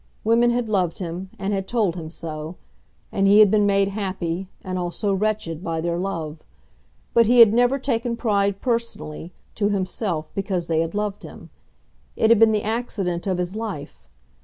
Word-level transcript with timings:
Women 0.23 0.49
had 0.49 0.67
loved 0.67 0.97
him, 0.97 1.29
and 1.37 1.53
had 1.53 1.67
told 1.67 1.95
him 1.95 2.09
so; 2.09 2.55
and 3.11 3.27
he 3.27 3.37
had 3.37 3.51
been 3.51 3.67
made 3.67 3.89
happy, 3.89 4.47
and 4.63 4.79
also 4.79 5.13
wretched, 5.13 5.63
by 5.63 5.79
their 5.79 5.99
love. 5.99 6.39
But 7.13 7.27
he 7.27 7.37
had 7.37 7.53
never 7.53 7.77
taken 7.77 8.17
pride, 8.17 8.61
personally, 8.61 9.31
to 9.53 9.69
himself 9.69 10.31
because 10.33 10.65
they 10.65 10.79
had 10.79 10.95
loved 10.95 11.21
him. 11.21 11.51
It 12.15 12.31
had 12.31 12.39
been 12.39 12.51
the 12.51 12.63
accident 12.63 13.27
of 13.27 13.37
his 13.37 13.55
life. 13.55 14.07